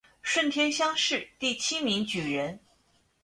[0.23, 2.59] 顺天乡试第七名举人。